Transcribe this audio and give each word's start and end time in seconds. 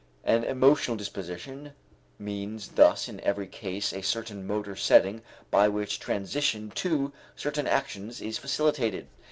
An 0.23 0.43
emotional 0.43 0.97
disposition 0.97 1.73
means 2.17 2.69
thus 2.69 3.07
in 3.07 3.19
every 3.19 3.45
case 3.45 3.93
a 3.93 4.01
certain 4.01 4.47
motor 4.47 4.75
setting 4.75 5.21
by 5.51 5.67
which 5.67 5.99
transition 5.99 6.71
to 6.71 7.13
certain 7.35 7.67
actions 7.67 8.19
is 8.19 8.39
facilitated. 8.39 9.05